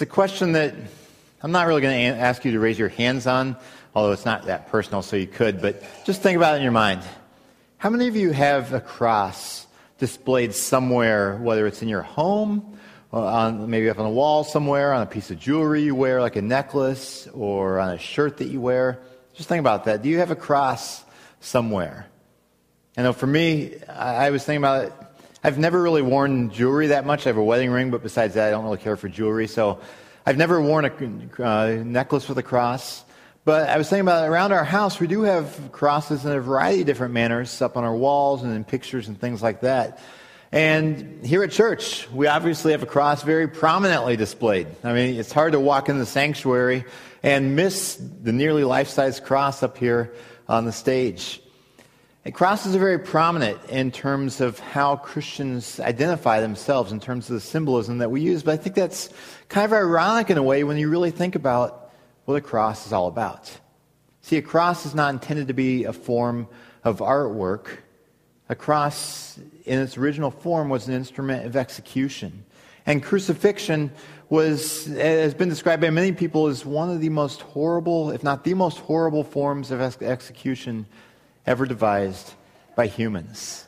[0.00, 0.74] It's a question that
[1.42, 3.54] I'm not really going to ask you to raise your hands on,
[3.94, 6.72] although it's not that personal, so you could, but just think about it in your
[6.72, 7.02] mind.
[7.76, 9.66] How many of you have a cross
[9.98, 12.78] displayed somewhere, whether it's in your home,
[13.12, 16.36] on, maybe up on a wall somewhere, on a piece of jewelry you wear, like
[16.36, 19.00] a necklace, or on a shirt that you wear?
[19.34, 20.00] Just think about that.
[20.00, 21.04] Do you have a cross
[21.40, 22.06] somewhere?
[22.96, 24.94] I know for me, I was thinking about it
[25.42, 27.26] I've never really worn jewelry that much.
[27.26, 29.46] I have a wedding ring, but besides that, I don't really care for jewelry.
[29.46, 29.80] So
[30.26, 33.04] I've never worn a uh, necklace with a cross.
[33.46, 36.82] But I was thinking about around our house, we do have crosses in a variety
[36.82, 39.98] of different manners up on our walls and in pictures and things like that.
[40.52, 44.66] And here at church, we obviously have a cross very prominently displayed.
[44.84, 46.84] I mean, it's hard to walk in the sanctuary
[47.22, 50.12] and miss the nearly life size cross up here
[50.48, 51.39] on the stage.
[52.30, 57.34] And crosses are very prominent in terms of how Christians identify themselves, in terms of
[57.34, 58.44] the symbolism that we use.
[58.44, 59.10] But I think that's
[59.48, 61.90] kind of ironic in a way when you really think about
[62.26, 63.50] what a cross is all about.
[64.20, 66.46] See, a cross is not intended to be a form
[66.84, 67.78] of artwork.
[68.48, 72.44] A cross, in its original form, was an instrument of execution.
[72.86, 73.90] And crucifixion
[74.28, 78.44] was, has been described by many people as one of the most horrible, if not
[78.44, 80.86] the most horrible forms of execution
[81.46, 82.32] ever devised
[82.76, 83.66] by humans.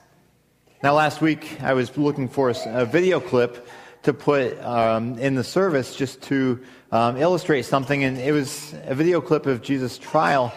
[0.83, 3.67] Now, last week I was looking for a, video clip
[4.03, 8.95] to put um, in the service just to um, illustrate something, and it was a
[8.95, 10.53] video clip of Jesus' trial.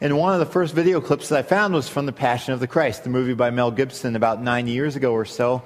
[0.00, 2.60] And one of the first video clips that I found was from The Passion of
[2.60, 5.62] the Christ, the movie by Mel Gibson about nine years ago or so.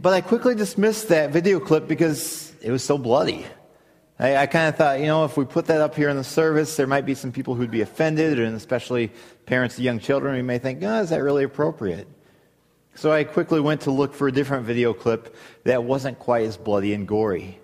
[0.00, 3.46] But I quickly dismissed that video clip because it was so bloody.
[4.18, 6.24] I, I kind of thought, you know, if we put that up here in the
[6.24, 9.10] service, there might be some people who'd be offended, and especially
[9.46, 12.06] parents of young children who may think, oh, is that really appropriate?
[12.94, 16.56] So I quickly went to look for a different video clip that wasn't quite as
[16.56, 17.58] bloody and gory.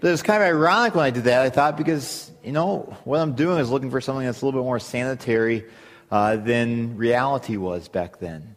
[0.00, 2.96] But it was kind of ironic when I did that, I thought, because, you know,
[3.04, 5.66] what I'm doing is looking for something that's a little bit more sanitary
[6.10, 8.56] uh, than reality was back then.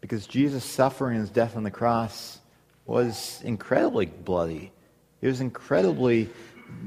[0.00, 2.38] Because Jesus' suffering and his death on the cross
[2.86, 4.71] was incredibly bloody.
[5.22, 6.28] It was incredibly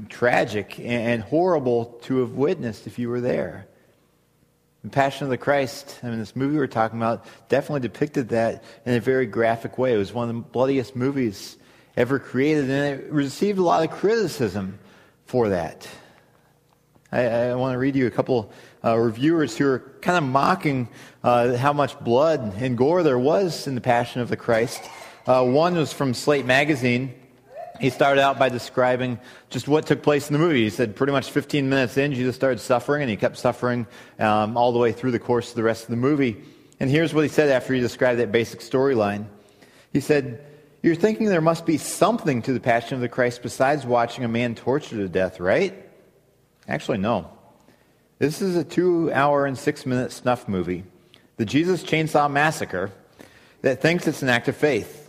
[0.10, 3.66] tragic and horrible to have witnessed if you were there.
[4.84, 8.64] The Passion of the Christ, I mean, this movie we're talking about definitely depicted that
[8.86, 9.94] in a very graphic way.
[9.94, 11.58] It was one of the bloodiest movies
[11.98, 14.80] ever created, and it received a lot of criticism
[15.26, 15.88] for that.
[17.12, 18.52] I, I want to read you a couple
[18.84, 20.90] uh, reviewers who are kind of mocking
[21.24, 24.84] uh, how much blood and gore there was in the Passion of the Christ.
[25.26, 27.16] Uh, one was from Slate Magazine.
[27.80, 29.20] He started out by describing
[29.50, 30.64] just what took place in the movie.
[30.64, 33.86] He said pretty much 15 minutes in, Jesus started suffering, and he kept suffering
[34.20, 36.42] um, all the way through the course of the rest of the movie.
[36.80, 39.26] And here's what he said after he described that basic storyline.
[39.92, 40.46] He said,
[40.82, 44.28] You're thinking there must be something to the Passion of the Christ besides watching a
[44.30, 45.74] man tortured to death, right?
[46.68, 47.30] Actually, no.
[48.20, 50.86] This is a two hour and six minute snuff movie,
[51.38, 52.92] the Jesus Chainsaw Massacre,
[53.62, 55.05] that thinks it's an act of faith.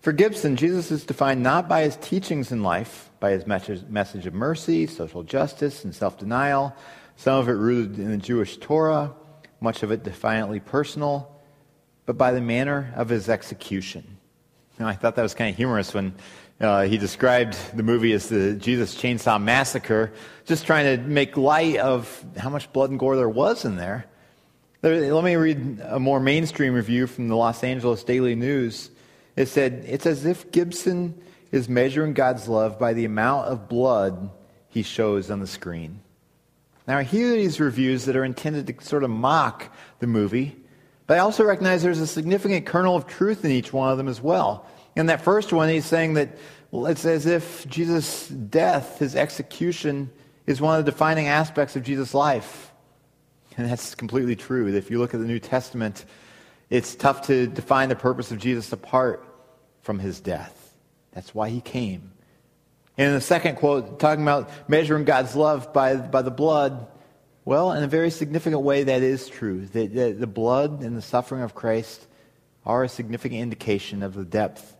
[0.00, 4.32] For Gibson, Jesus is defined not by his teachings in life, by his message of
[4.32, 6.74] mercy, social justice, and self denial,
[7.16, 9.12] some of it rooted in the Jewish Torah,
[9.60, 11.30] much of it defiantly personal,
[12.06, 14.16] but by the manner of his execution.
[14.78, 16.14] Know, I thought that was kind of humorous when
[16.58, 20.14] uh, he described the movie as the Jesus Chainsaw Massacre,
[20.46, 24.06] just trying to make light of how much blood and gore there was in there.
[24.82, 28.90] Let me read a more mainstream review from the Los Angeles Daily News.
[29.36, 31.20] It said, It's as if Gibson
[31.52, 34.30] is measuring God's love by the amount of blood
[34.68, 36.00] he shows on the screen.
[36.86, 40.56] Now, I hear these reviews that are intended to sort of mock the movie,
[41.06, 44.08] but I also recognize there's a significant kernel of truth in each one of them
[44.08, 44.66] as well.
[44.96, 46.36] In that first one, he's saying that
[46.70, 50.10] well, it's as if Jesus' death, his execution,
[50.46, 52.72] is one of the defining aspects of Jesus' life.
[53.56, 54.68] And that's completely true.
[54.68, 56.04] If you look at the New Testament,
[56.70, 59.26] it's tough to define the purpose of Jesus apart
[59.82, 60.74] from his death.
[61.12, 62.12] That's why he came.
[62.96, 66.86] And in the second quote, talking about measuring God's love by, by the blood,
[67.44, 69.66] well, in a very significant way, that is true.
[69.66, 72.06] The, the, the blood and the suffering of Christ
[72.64, 74.76] are a significant indication of the depth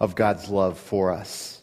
[0.00, 1.60] of God's love for us.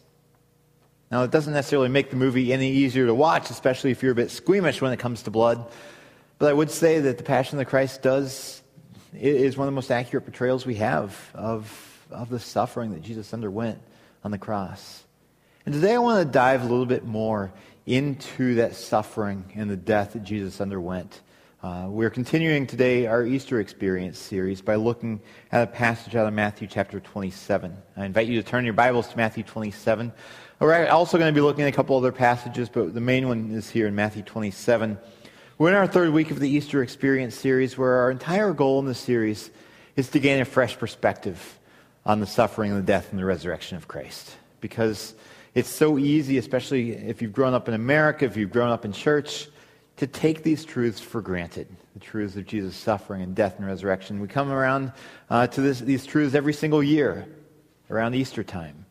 [1.10, 4.16] Now, it doesn't necessarily make the movie any easier to watch, especially if you're a
[4.16, 5.66] bit squeamish when it comes to blood.
[6.38, 8.62] But I would say that The Passion of the Christ does
[9.18, 13.32] is one of the most accurate portrayals we have of, of the suffering that Jesus
[13.32, 13.80] underwent
[14.24, 15.04] on the cross.
[15.64, 17.52] And today I want to dive a little bit more
[17.86, 21.20] into that suffering and the death that Jesus underwent.
[21.62, 25.20] Uh, we're continuing today our Easter experience series by looking
[25.50, 27.76] at a passage out of Matthew chapter 27.
[27.96, 30.12] I invite you to turn your Bibles to Matthew 27.
[30.60, 33.50] We're also going to be looking at a couple other passages, but the main one
[33.52, 34.98] is here in Matthew 27.
[35.58, 38.84] We're in our third week of the Easter Experience series, where our entire goal in
[38.84, 39.50] this series
[39.96, 41.58] is to gain a fresh perspective
[42.04, 44.36] on the suffering and the death and the resurrection of Christ.
[44.60, 45.14] Because
[45.54, 48.92] it's so easy, especially if you've grown up in America, if you've grown up in
[48.92, 49.48] church,
[49.96, 54.20] to take these truths for granted the truths of Jesus' suffering and death and resurrection.
[54.20, 54.92] We come around
[55.30, 57.26] uh, to this, these truths every single year
[57.88, 58.84] around Easter time.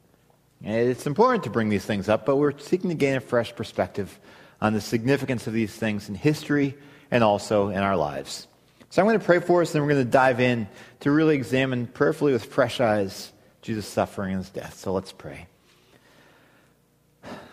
[0.64, 3.56] And it's important to bring these things up, but we're seeking to gain a fresh
[3.56, 4.20] perspective
[4.62, 6.76] on the significance of these things in history
[7.12, 8.48] and also in our lives.
[8.90, 10.68] So I'm going to pray for us, and then we're going to dive in
[11.02, 13.32] to really examine prayerfully with fresh eyes
[13.62, 14.78] Jesus' suffering and his death.
[14.78, 15.48] So let's pray.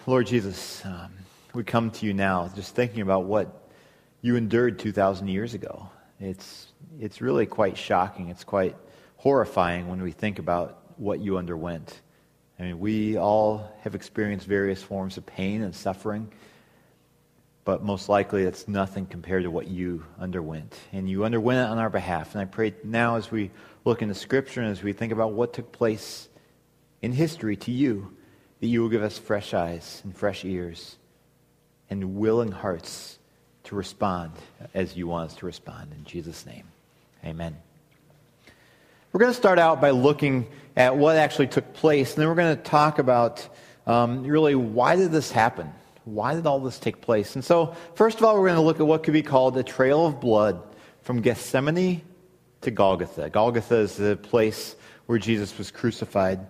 [0.07, 1.11] Lord Jesus, um,
[1.55, 3.71] we come to you now just thinking about what
[4.21, 5.89] you endured 2,000 years ago.
[6.21, 6.67] It's,
[7.01, 8.29] it's really quite shocking.
[8.29, 8.77] It's quite
[9.17, 12.01] horrifying when we think about what you underwent.
[12.59, 16.31] I mean, we all have experienced various forms of pain and suffering,
[17.65, 20.75] but most likely it's nothing compared to what you underwent.
[20.93, 22.35] And you underwent it on our behalf.
[22.35, 23.51] And I pray now as we
[23.85, 26.29] look into Scripture and as we think about what took place
[27.03, 28.17] in history to you,
[28.61, 30.97] that you will give us fresh eyes and fresh ears
[31.91, 33.19] and willing hearts
[33.65, 34.33] to respond
[34.75, 35.93] as you want us to respond.
[35.93, 36.65] In Jesus' name,
[37.25, 37.57] amen.
[39.13, 42.35] We're going to start out by looking at what actually took place, and then we're
[42.35, 43.47] going to talk about
[43.87, 45.71] um, really why did this happen?
[46.05, 47.35] Why did all this take place?
[47.35, 49.63] And so, first of all, we're going to look at what could be called a
[49.63, 50.63] trail of blood
[51.03, 52.03] from Gethsemane
[52.63, 53.31] to Golgotha.
[53.31, 54.75] Golgotha is the place
[55.07, 56.47] where Jesus was crucified.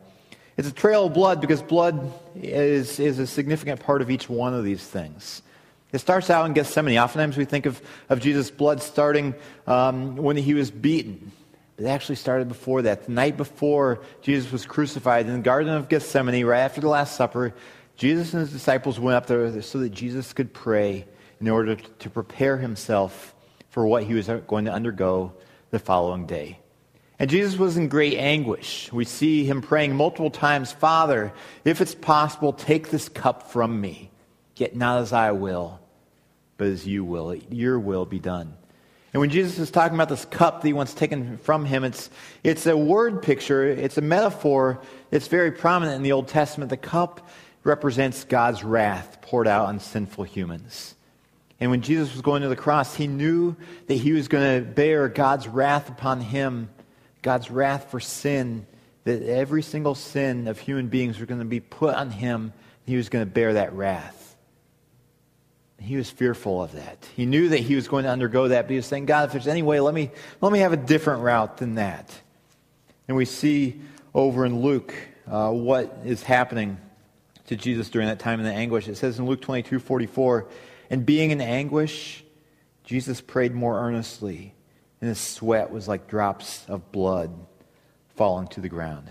[0.57, 4.55] It's a trail of blood because blood is, is a significant part of each one
[4.55, 5.43] of these things.
[5.93, 6.99] It starts out in Gethsemane.
[6.99, 9.35] Oftentimes we think of, of Jesus' blood starting
[9.67, 11.33] um, when he was beaten.
[11.77, 13.07] But it actually started before that.
[13.07, 17.17] The night before Jesus was crucified in the Garden of Gethsemane, right after the Last
[17.17, 17.55] Supper,
[17.97, 21.07] Jesus and his disciples went up there so that Jesus could pray
[21.41, 23.35] in order to prepare himself
[23.71, 25.33] for what he was going to undergo
[25.71, 26.59] the following day.
[27.19, 28.93] And Jesus was in great anguish.
[28.93, 31.33] We see him praying multiple times Father,
[31.65, 34.11] if it's possible, take this cup from me.
[34.57, 35.81] Yet not as I will,
[36.57, 37.35] but as you will.
[37.35, 38.57] Your will be done.
[39.13, 42.09] And when Jesus is talking about this cup that he wants taken from him, it's,
[42.43, 44.81] it's a word picture, it's a metaphor
[45.11, 46.71] It's very prominent in the Old Testament.
[46.71, 47.29] The cup
[47.65, 50.95] represents God's wrath poured out on sinful humans.
[51.61, 53.55] And when Jesus was going to the cross, he knew
[53.87, 56.71] that he was going to bear God's wrath upon him,
[57.23, 58.67] God's wrath for sin,
[59.05, 62.53] that every single sin of human beings were going to be put on him.
[62.85, 64.37] He was going to bear that wrath.
[65.79, 67.09] He was fearful of that.
[67.17, 69.33] He knew that he was going to undergo that, but he was saying, God, if
[69.33, 70.11] there's any way, let me,
[70.41, 72.13] let me have a different route than that.
[73.09, 73.81] And we see
[74.15, 74.95] over in Luke
[75.29, 76.79] uh, what is happening
[77.57, 78.89] to Jesus during that time in the anguish.
[78.89, 80.49] It says in Luke 22 44,
[80.91, 82.25] and being in anguish,
[82.85, 84.55] Jesus prayed more earnestly,
[85.01, 87.33] and his sweat was like drops of blood
[88.17, 89.09] falling to the ground.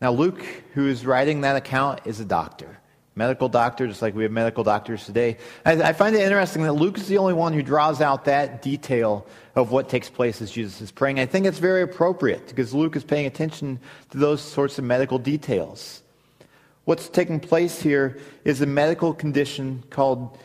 [0.00, 0.42] Now, Luke,
[0.74, 2.78] who is writing that account, is a doctor
[3.14, 5.36] medical doctor, just like we have medical doctors today.
[5.66, 8.62] I, I, find it interesting that Luke is the only one who draws out that
[8.62, 11.20] detail of what takes place as Jesus is praying.
[11.20, 13.80] I think it's very appropriate because Luke is paying attention
[14.10, 16.01] to those sorts of medical details.
[16.84, 20.36] What's taking place here is a medical condition called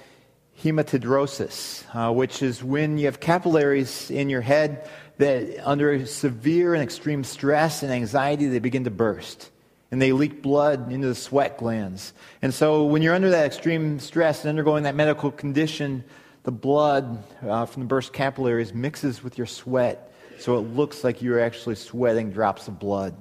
[0.61, 6.83] hematidrosis, uh, which is when you have capillaries in your head that, under severe and
[6.83, 9.49] extreme stress and anxiety, they begin to burst
[9.89, 12.13] and they leak blood into the sweat glands.
[12.43, 16.03] And so, when you're under that extreme stress and undergoing that medical condition,
[16.43, 21.21] the blood uh, from the burst capillaries mixes with your sweat, so it looks like
[21.21, 23.15] you're actually sweating drops of blood.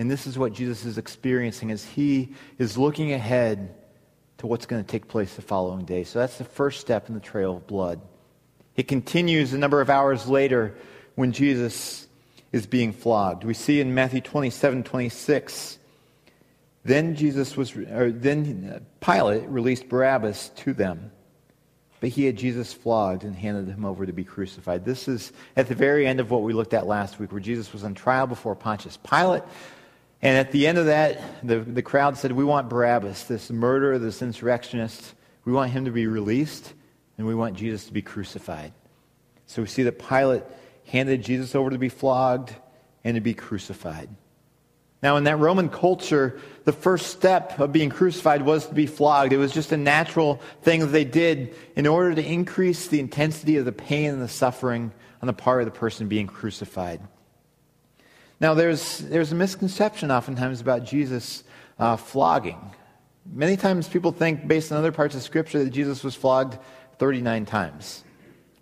[0.00, 3.74] And this is what Jesus is experiencing as he is looking ahead
[4.38, 6.04] to what's going to take place the following day.
[6.04, 8.00] So that's the first step in the trail of blood.
[8.76, 10.74] It continues a number of hours later
[11.16, 12.08] when Jesus
[12.50, 13.44] is being flogged.
[13.44, 15.78] We see in Matthew 27 26
[16.82, 21.12] then Jesus was, or then Pilate released Barabbas to them,
[22.00, 24.86] but he had Jesus flogged and handed him over to be crucified.
[24.86, 27.74] This is at the very end of what we looked at last week, where Jesus
[27.74, 29.42] was on trial before Pontius Pilate.
[30.22, 33.98] And at the end of that, the, the crowd said, We want Barabbas, this murderer,
[33.98, 35.14] this insurrectionist.
[35.44, 36.72] We want him to be released,
[37.16, 38.72] and we want Jesus to be crucified.
[39.46, 40.42] So we see that Pilate
[40.86, 42.54] handed Jesus over to be flogged
[43.02, 44.10] and to be crucified.
[45.02, 49.32] Now, in that Roman culture, the first step of being crucified was to be flogged.
[49.32, 53.56] It was just a natural thing that they did in order to increase the intensity
[53.56, 57.00] of the pain and the suffering on the part of the person being crucified.
[58.40, 61.44] Now, there's, there's a misconception oftentimes about Jesus
[61.78, 62.58] uh, flogging.
[63.30, 66.58] Many times people think, based on other parts of Scripture, that Jesus was flogged
[66.98, 68.02] 39 times.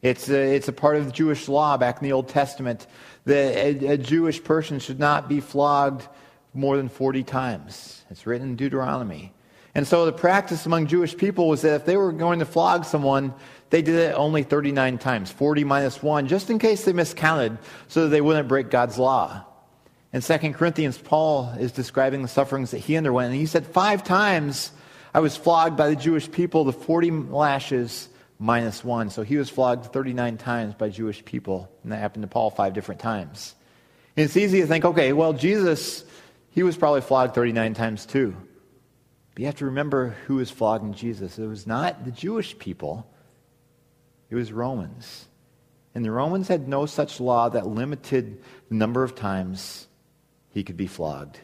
[0.02, 2.88] It's a, it's a part of Jewish law back in the Old Testament
[3.24, 6.08] that a, a Jewish person should not be flogged
[6.54, 8.04] more than 40 times.
[8.10, 9.32] It's written in Deuteronomy.
[9.76, 12.84] And so the practice among Jewish people was that if they were going to flog
[12.84, 13.32] someone,
[13.70, 18.04] they did it only 39 times, 40 minus 1, just in case they miscounted so
[18.04, 19.44] that they wouldn't break God's law.
[20.12, 23.32] In 2 Corinthians, Paul is describing the sufferings that he underwent.
[23.32, 24.72] And he said, Five times
[25.12, 29.10] I was flogged by the Jewish people, the 40 lashes minus one.
[29.10, 31.70] So he was flogged 39 times by Jewish people.
[31.82, 33.54] And that happened to Paul five different times.
[34.16, 36.04] And it's easy to think, okay, well, Jesus,
[36.50, 38.36] he was probably flogged 39 times too.
[39.34, 41.38] But you have to remember who was flogging Jesus.
[41.38, 43.06] It was not the Jewish people,
[44.30, 45.26] it was Romans.
[45.94, 49.87] And the Romans had no such law that limited the number of times
[50.58, 51.38] he could be flogged.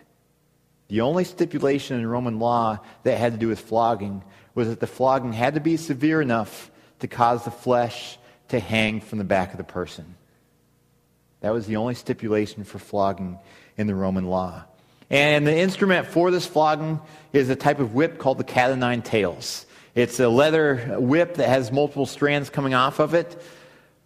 [0.88, 4.24] The only stipulation in Roman law that had to do with flogging
[4.56, 6.68] was that the flogging had to be severe enough
[6.98, 8.18] to cause the flesh
[8.48, 10.16] to hang from the back of the person.
[11.42, 13.38] That was the only stipulation for flogging
[13.76, 14.64] in the Roman law.
[15.10, 17.00] And the instrument for this flogging
[17.32, 19.64] is a type of whip called the cat o' nine tails.
[19.94, 23.40] It's a leather whip that has multiple strands coming off of it.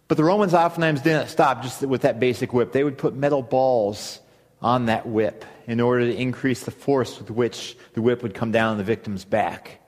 [0.07, 2.73] But the Romans oftentimes didn't stop just with that basic whip.
[2.73, 4.19] They would put metal balls
[4.61, 8.51] on that whip in order to increase the force with which the whip would come
[8.51, 9.79] down on the victim's back.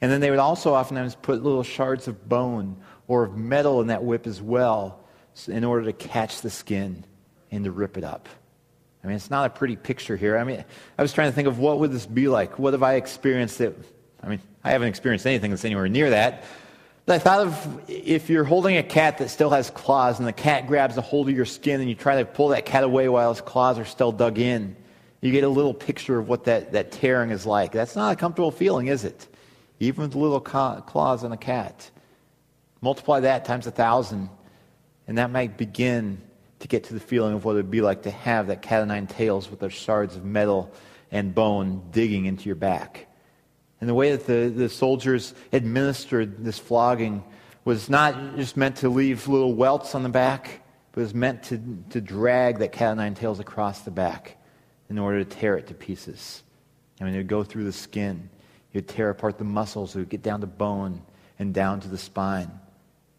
[0.00, 3.86] And then they would also oftentimes put little shards of bone or of metal in
[3.88, 5.04] that whip as well
[5.46, 7.04] in order to catch the skin
[7.50, 8.28] and to rip it up.
[9.04, 10.38] I mean, it's not a pretty picture here.
[10.38, 10.64] I mean,
[10.96, 12.58] I was trying to think of what would this be like?
[12.58, 13.74] What have I experienced that,
[14.22, 16.44] I mean, I haven't experienced anything that's anywhere near that.
[17.08, 20.68] I thought of if you're holding a cat that still has claws and the cat
[20.68, 23.32] grabs a hold of your skin and you try to pull that cat away while
[23.32, 24.76] its claws are still dug in,
[25.20, 27.72] you get a little picture of what that, that tearing is like.
[27.72, 29.26] That's not a comfortable feeling, is it?
[29.80, 31.90] Even with little claws on a cat.
[32.80, 34.30] Multiply that times a thousand,
[35.08, 36.20] and that might begin
[36.60, 38.86] to get to the feeling of what it would be like to have that cat
[38.86, 40.72] nine tails with those shards of metal
[41.10, 43.08] and bone digging into your back.
[43.82, 47.24] And the way that the, the soldiers administered this flogging
[47.64, 50.60] was not just meant to leave little welts on the back,
[50.92, 51.60] but it was meant to,
[51.90, 54.36] to drag that cat o' nine tails across the back
[54.88, 56.44] in order to tear it to pieces.
[57.00, 58.30] I mean, it would go through the skin.
[58.72, 59.96] It would tear apart the muscles.
[59.96, 61.02] It would get down to bone
[61.40, 62.52] and down to the spine.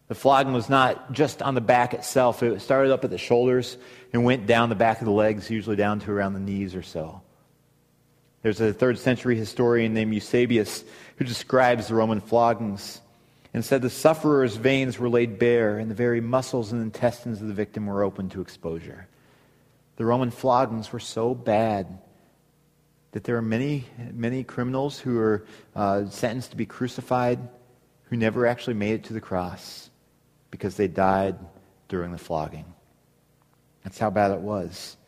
[0.08, 2.42] The flogging was not just on the back itself.
[2.42, 3.76] It started up at the shoulders
[4.14, 6.82] and went down the back of the legs, usually down to around the knees or
[6.82, 7.20] so.
[8.44, 10.84] There's a third century historian named Eusebius
[11.16, 13.00] who describes the Roman floggings
[13.54, 17.48] and said the sufferer's veins were laid bare and the very muscles and intestines of
[17.48, 19.08] the victim were open to exposure.
[19.96, 21.86] The Roman floggings were so bad
[23.12, 27.38] that there are many, many criminals who were uh, sentenced to be crucified
[28.10, 29.88] who never actually made it to the cross
[30.50, 31.36] because they died
[31.88, 32.66] during the flogging.
[33.84, 34.98] That's how bad it was.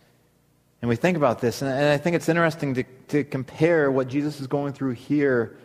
[0.82, 4.40] And we think about this, and I think it's interesting to, to compare what Jesus
[4.40, 5.56] is going through here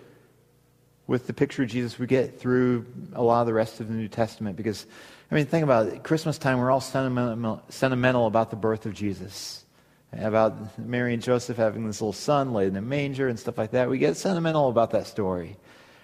[1.11, 3.93] with the picture of Jesus we get through a lot of the rest of the
[3.93, 4.55] New Testament.
[4.55, 4.85] Because,
[5.29, 6.03] I mean, think about it.
[6.03, 9.65] Christmas time, we're all sentimental, sentimental about the birth of Jesus,
[10.13, 13.71] about Mary and Joseph having this little son laid in a manger and stuff like
[13.71, 13.89] that.
[13.89, 15.57] We get sentimental about that story.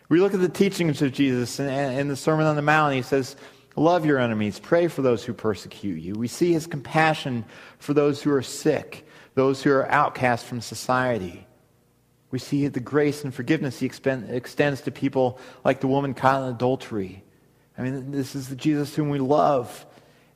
[0.10, 2.98] We look at the teachings of Jesus and in the Sermon on the Mount, and
[2.98, 3.38] he says,
[3.78, 4.60] Love your enemies.
[4.60, 6.16] Pray for those who persecute you.
[6.16, 7.46] We see his compassion
[7.78, 11.46] for those who are sick, those who are outcast from society.
[12.32, 16.50] We see the grace and forgiveness he extends to people like the woman caught in
[16.50, 17.24] adultery.
[17.78, 19.86] I mean, this is the Jesus whom we love.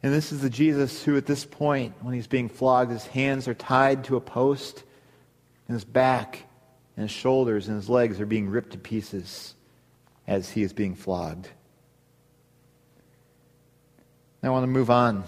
[0.04, 3.48] And this is the Jesus who, at this point, when he's being flogged, his hands
[3.48, 4.84] are tied to a post,
[5.68, 6.44] and his back
[6.96, 9.56] and his shoulders and his legs are being ripped to pieces
[10.28, 11.50] as he is being flogged.
[14.44, 15.24] I want to move on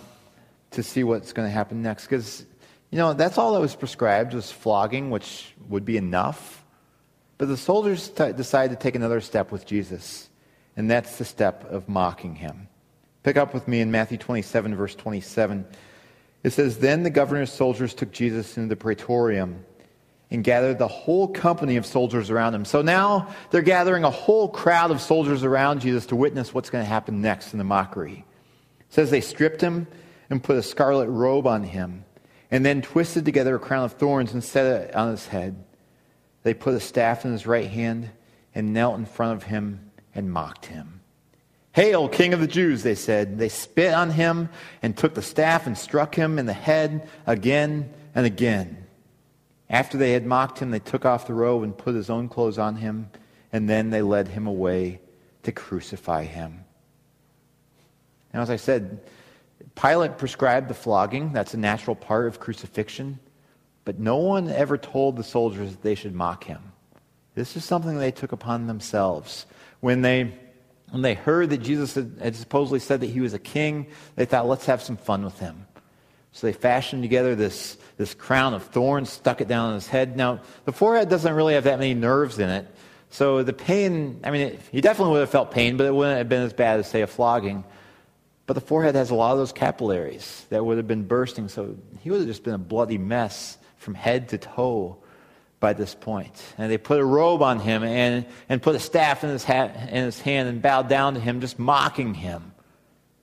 [0.71, 2.45] to see what's going to happen next because,
[2.89, 6.65] you know, that's all that was prescribed was flogging, which would be enough.
[7.37, 10.29] But the soldiers t- decided to take another step with Jesus,
[10.75, 12.67] and that's the step of mocking him.
[13.21, 15.65] Pick up with me in Matthew 27, verse 27.
[16.43, 19.63] It says, Then the governor's soldiers took Jesus into the praetorium
[20.31, 22.65] and gathered the whole company of soldiers around him.
[22.65, 26.83] So now they're gathering a whole crowd of soldiers around Jesus to witness what's going
[26.83, 28.25] to happen next in the mockery
[28.93, 29.87] says they stripped him
[30.29, 32.05] and put a scarlet robe on him,
[32.51, 35.63] and then twisted together a crown of thorns and set it on his head.
[36.43, 38.11] They put a staff in his right hand
[38.53, 41.01] and knelt in front of him and mocked him.
[41.71, 43.39] Hail, King of the Jews, they said.
[43.39, 44.49] They spit on him
[44.83, 48.85] and took the staff and struck him in the head again and again.
[49.71, 52.59] After they had mocked him, they took off the robe and put his own clothes
[52.59, 53.09] on him,
[53.51, 54.99] and then they led him away
[55.41, 56.62] to crucify him.
[58.33, 58.99] Now, as I said,
[59.75, 61.33] Pilate prescribed the flogging.
[61.33, 63.19] That's a natural part of crucifixion.
[63.85, 66.71] But no one ever told the soldiers that they should mock him.
[67.35, 69.45] This is something they took upon themselves.
[69.79, 70.33] When they,
[70.91, 74.25] when they heard that Jesus had, had supposedly said that he was a king, they
[74.25, 75.65] thought, let's have some fun with him.
[76.31, 80.15] So they fashioned together this, this crown of thorns, stuck it down on his head.
[80.15, 82.67] Now, the forehead doesn't really have that many nerves in it.
[83.09, 86.17] So the pain, I mean, it, he definitely would have felt pain, but it wouldn't
[86.17, 87.63] have been as bad as, say, a flogging.
[88.45, 91.77] But the forehead has a lot of those capillaries that would have been bursting, so
[92.01, 94.97] he would have just been a bloody mess from head to toe
[95.59, 96.43] by this point.
[96.57, 99.89] And they put a robe on him and, and put a staff in his, hat,
[99.89, 102.53] in his hand and bowed down to him, just mocking him.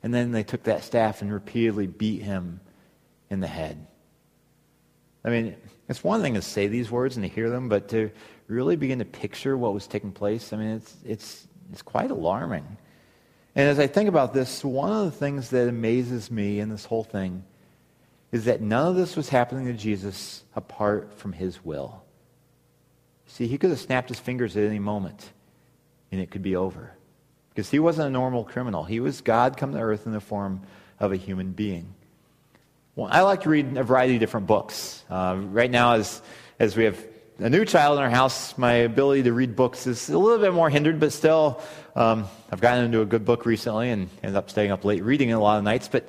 [0.03, 2.61] And then they took that staff and repeatedly beat him
[3.29, 3.87] in the head.
[5.23, 5.55] I mean,
[5.91, 8.11] it's one thing to say these words and to hear them, but to
[8.47, 12.79] really begin to picture what was taking place, I mean, it's, it's, it's quite alarming.
[13.61, 16.87] And as I think about this, one of the things that amazes me in this
[16.87, 17.45] whole thing
[18.33, 22.02] is that none of this was happening to Jesus apart from his will.
[23.26, 25.31] See, he could have snapped his fingers at any moment
[26.11, 26.95] and it could be over.
[27.50, 28.85] Because he wasn't a normal criminal.
[28.85, 30.62] He was God come to earth in the form
[30.99, 31.95] of a human being.
[32.97, 35.05] Well, I like to read a variety of different books.
[35.11, 36.23] Uh, right now, as,
[36.59, 36.99] as we have
[37.40, 40.52] a new child in our house, my ability to read books is a little bit
[40.52, 41.62] more hindered, but still,
[41.97, 45.30] um, I've gotten into a good book recently and ended up staying up late reading
[45.30, 45.88] it a lot of nights.
[45.88, 46.06] But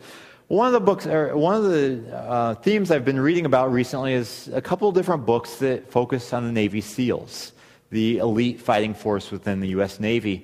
[0.50, 4.14] one of the books, or one of the uh, themes I've been reading about recently
[4.14, 7.54] is a couple of different books that focus on the Navy SEALs,
[7.92, 10.02] the elite fighting force within the U.S.
[10.02, 10.44] Navy.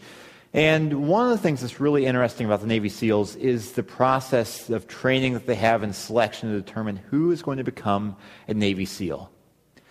[0.54, 4.70] And one of the things that's really interesting about the Navy SEALs is the process
[4.70, 8.16] of training that they have and selection to determine who is going to become
[8.48, 9.30] a Navy SEAL.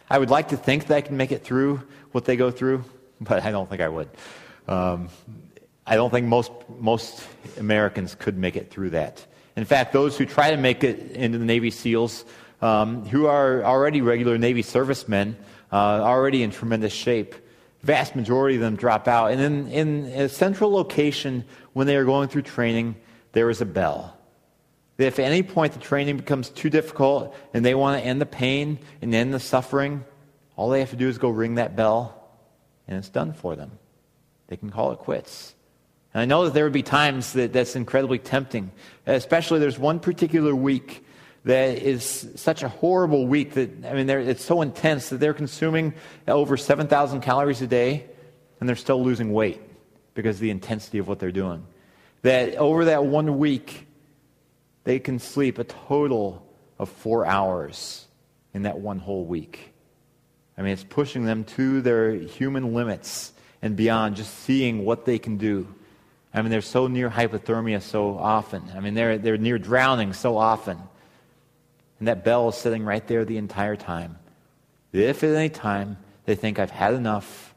[0.09, 1.83] I would like to think that I can make it through
[2.13, 2.85] what they go through,
[3.21, 4.09] but I don't think I would.
[4.69, 5.09] Um,
[5.87, 7.27] I don't think most, most
[7.59, 9.25] Americans could make it through that.
[9.57, 12.25] In fact, those who try to make it into the Navy SEALs,
[12.63, 15.37] um, who are already regular Navy servicemen,
[15.73, 17.35] uh, already in tremendous shape,
[17.83, 19.33] vast majority of them drop out.
[19.33, 22.97] And in, in a central location, when they are going through training,
[23.33, 24.16] there is a bell.
[24.99, 28.27] If at any point the training becomes too difficult and they want to end the
[28.27, 30.05] pain and end the suffering,
[30.57, 32.31] all they have to do is go ring that bell
[32.89, 33.73] and it's done for them.
[34.49, 35.55] They can call it quits.
[36.15, 38.71] And I know that there would be times that that's incredibly tempting.
[39.07, 41.05] Especially there's one particular week
[41.45, 45.95] that is such a horrible week that, I mean, it's so intense that they're consuming
[46.27, 48.07] over 7,000 calories a day
[48.59, 49.61] and they're still losing weight
[50.15, 51.67] because of the intensity of what they're doing.
[52.23, 53.86] That over that one week,
[54.87, 56.47] they can sleep a total
[56.79, 58.07] of four hours
[58.55, 59.75] in that one whole week.
[60.57, 65.19] I mean, it's pushing them to their human limits and beyond, just seeing what they
[65.19, 65.67] can do.
[66.33, 68.63] I mean, they're so near hypothermia so often.
[68.77, 70.79] I mean, they're, they're near drowning so often.
[71.99, 74.17] And that bell is sitting right there the entire time.
[74.93, 75.97] If at any time
[76.27, 77.55] they think, I've had enough,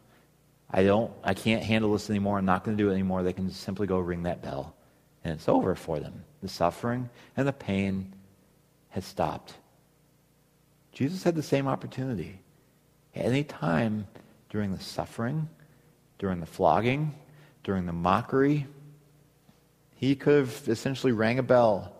[0.71, 3.33] I, don't, I can't handle this anymore, I'm not going to do it anymore, they
[3.33, 4.75] can simply go ring that bell.
[5.23, 6.23] And it's over for them.
[6.41, 8.13] The suffering and the pain
[8.89, 9.53] has stopped.
[10.91, 12.39] Jesus had the same opportunity.
[13.13, 14.07] Any time
[14.49, 15.49] during the suffering,
[16.17, 17.15] during the flogging,
[17.63, 18.67] during the mockery,
[19.95, 21.93] he could have essentially rang a bell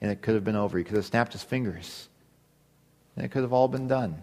[0.00, 0.78] and it could have been over.
[0.78, 2.08] He could have snapped his fingers
[3.16, 4.22] and it could have all been done.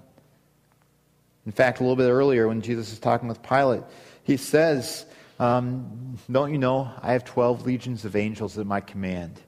[1.45, 3.83] In fact, a little bit earlier when Jesus is talking with Pilate,
[4.23, 5.05] he says,
[5.39, 9.39] um, Don't you know I have 12 legions of angels at my command?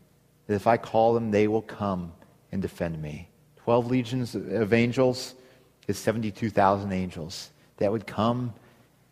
[0.48, 2.14] That if I call them, they will come
[2.52, 3.30] and defend me.
[3.64, 5.36] 12 legions of angels
[5.88, 8.54] is 72,000 angels that would come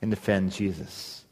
[0.01, 1.23] and defend Jesus.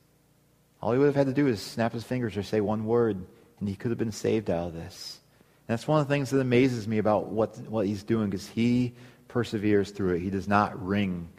[0.81, 3.17] All he would have had to do is snap his fingers or say one word,
[3.59, 5.19] and he could have been saved out of this.
[5.67, 8.47] And that's one of the things that amazes me about what, what he's doing, because
[8.47, 8.93] he
[9.27, 10.19] perseveres through it.
[10.19, 11.29] He does not ring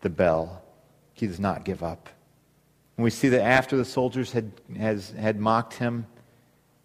[0.00, 0.62] the bell.
[1.14, 2.08] He does not give up.
[2.96, 6.06] And we see that after the soldiers had, has, had mocked him,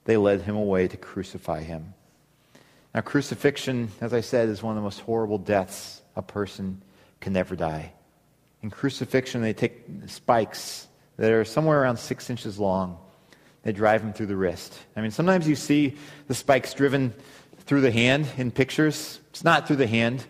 [0.05, 1.93] they led him away to crucify him.
[2.95, 6.81] Now, crucifixion, as I said, is one of the most horrible deaths a person
[7.19, 7.93] can ever die.
[8.63, 12.97] In crucifixion, they take spikes that are somewhere around six inches long.
[13.61, 14.73] They drive them through the wrist.
[14.95, 17.13] I mean, sometimes you see the spikes driven
[17.59, 19.19] through the hand in pictures.
[19.29, 20.25] It's not through the hand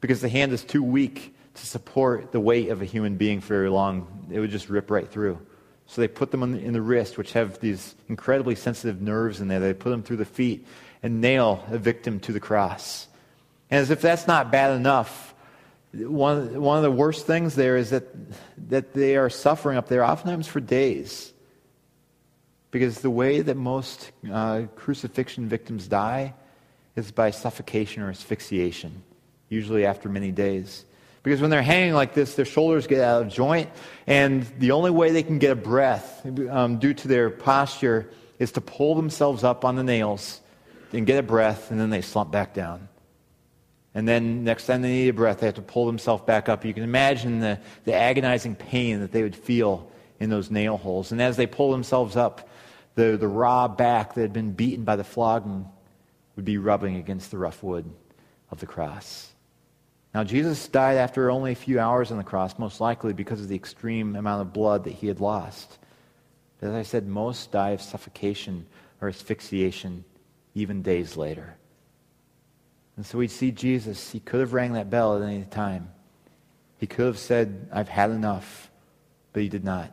[0.00, 3.48] because the hand is too weak to support the weight of a human being for
[3.48, 4.28] very long.
[4.30, 5.38] It would just rip right through.
[5.86, 9.58] So they put them in the wrist, which have these incredibly sensitive nerves in there.
[9.58, 10.66] They put them through the feet
[11.02, 13.06] and nail a victim to the cross.
[13.70, 15.34] And as if that's not bad enough,
[15.92, 18.04] one, one of the worst things there is that,
[18.68, 21.32] that they are suffering up there, oftentimes for days.
[22.70, 26.34] Because the way that most uh, crucifixion victims die
[26.96, 29.02] is by suffocation or asphyxiation,
[29.48, 30.84] usually after many days.
[31.28, 33.68] Because when they're hanging like this, their shoulders get out of joint,
[34.06, 38.52] and the only way they can get a breath um, due to their posture is
[38.52, 40.40] to pull themselves up on the nails
[40.94, 42.88] and get a breath, and then they slump back down.
[43.94, 46.64] And then next time they need a breath, they have to pull themselves back up.
[46.64, 51.12] You can imagine the, the agonizing pain that they would feel in those nail holes.
[51.12, 52.48] And as they pull themselves up,
[52.94, 55.68] the, the raw back that had been beaten by the flogging
[56.36, 57.84] would be rubbing against the rough wood
[58.50, 59.27] of the cross.
[60.18, 63.46] Now, Jesus died after only a few hours on the cross, most likely because of
[63.46, 65.78] the extreme amount of blood that he had lost.
[66.60, 68.66] As I said, most die of suffocation
[69.00, 70.04] or asphyxiation
[70.56, 71.56] even days later.
[72.96, 74.10] And so we see Jesus.
[74.10, 75.88] He could have rang that bell at any time.
[76.78, 78.72] He could have said, I've had enough,
[79.32, 79.92] but he did not.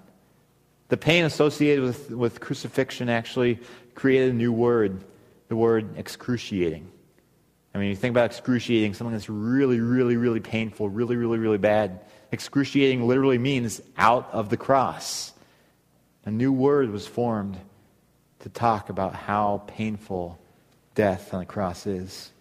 [0.88, 3.60] The pain associated with, with crucifixion actually
[3.94, 5.04] created a new word,
[5.50, 6.92] the word excruciating.
[7.76, 11.58] I mean, you think about excruciating, something that's really, really, really painful, really, really, really
[11.58, 12.00] bad.
[12.32, 15.34] Excruciating literally means out of the cross.
[16.24, 17.60] A new word was formed
[18.40, 20.40] to talk about how painful
[20.96, 22.32] death on the cross is.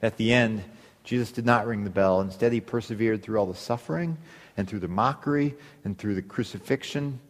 [0.00, 0.64] At the end,
[1.04, 2.22] Jesus did not ring the bell.
[2.22, 4.16] Instead, he persevered through all the suffering
[4.56, 7.20] and through the mockery and through the crucifixion.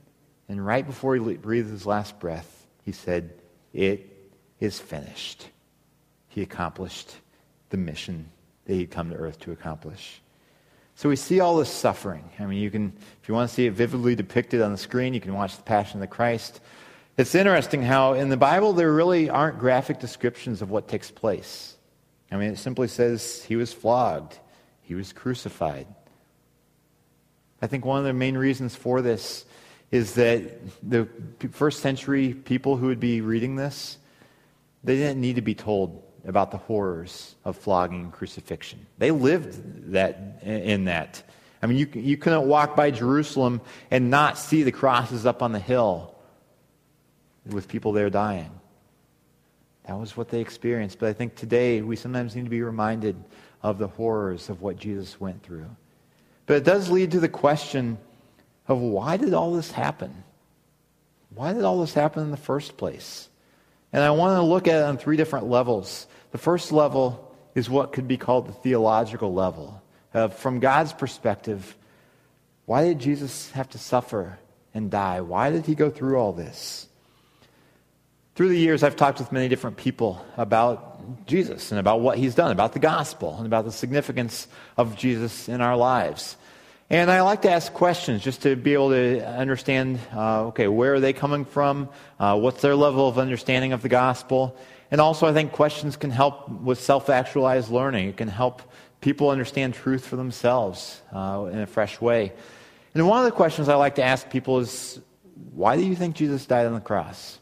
[0.49, 3.35] And right before he breathed his last breath, he said,
[3.73, 5.49] It is finished.
[6.33, 7.15] He accomplished
[7.69, 8.31] the mission
[8.65, 10.23] that he'd come to earth to accomplish.
[10.95, 12.25] So we see all this suffering.
[12.39, 15.13] I mean, you can, if you want to see it vividly depicted on the screen,
[15.13, 16.61] you can watch The Passion of the Christ.
[17.19, 21.77] It's interesting how in the Bible there really aren't graphic descriptions of what takes place.
[22.31, 24.39] I mean, it simply says he was flogged,
[24.81, 25.87] he was crucified.
[27.61, 29.45] I think one of the main reasons for this
[29.91, 30.51] is that
[30.83, 31.07] the
[31.51, 33.99] first century people who would be reading this,
[34.83, 38.87] they didn't need to be told about the horrors of flogging and crucifixion.
[38.99, 41.23] They lived that in that.
[41.63, 45.53] I mean, you, you couldn't walk by Jerusalem and not see the crosses up on
[45.53, 46.15] the hill
[47.47, 48.51] with people there dying.
[49.87, 50.99] That was what they experienced.
[50.99, 53.17] But I think today we sometimes need to be reminded
[53.63, 55.69] of the horrors of what Jesus went through.
[56.47, 57.99] But it does lead to the question
[58.69, 60.25] of why did all this happen?
[61.35, 63.29] Why did all this happen in the first place?
[63.93, 66.07] And I want to look at it on three different levels.
[66.31, 69.83] The first level is what could be called the theological level.
[70.15, 71.77] Uh, from God's perspective,
[72.65, 74.39] why did Jesus have to suffer
[74.75, 75.21] and die?
[75.21, 76.89] Why did he go through all this?
[78.35, 82.35] Through the years, I've talked with many different people about Jesus and about what he's
[82.35, 86.37] done, about the gospel, and about the significance of Jesus in our lives.
[86.93, 90.93] And I like to ask questions just to be able to understand uh, okay, where
[90.93, 91.89] are they coming from?
[92.21, 94.55] Uh, what's their level of understanding of the gospel?
[94.91, 98.11] And also, I think questions can help with self actualized learning.
[98.11, 98.61] It can help
[99.01, 102.35] people understand truth for themselves uh, in a fresh way.
[102.95, 105.01] And one of the questions I like to ask people is
[105.55, 107.39] why do you think Jesus died on the cross?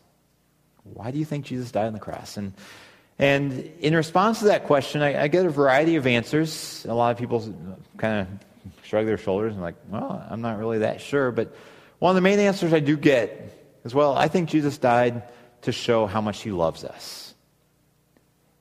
[0.84, 2.36] Why do you think Jesus died on the cross?
[2.36, 2.52] And,
[3.18, 6.86] and in response to that question, I, I get a variety of answers.
[6.88, 7.52] A lot of people
[7.96, 8.49] kind of
[8.82, 11.30] shrug their shoulders and like, well, I'm not really that sure.
[11.30, 11.54] But
[11.98, 15.22] one of the main answers I do get is, well, I think Jesus died
[15.62, 17.34] to show how much he loves us.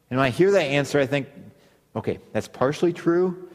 [0.10, 1.28] And when I hear that answer, I think,
[1.96, 3.50] okay, that's partially true,